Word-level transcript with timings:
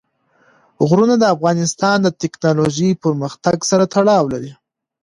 غرونه 0.87 1.15
د 1.19 1.23
افغانستان 1.35 1.97
د 2.03 2.07
تکنالوژۍ 2.21 2.89
پرمختګ 3.03 3.57
سره 3.71 3.83
تړاو 3.93 4.25
لري. 4.33 4.51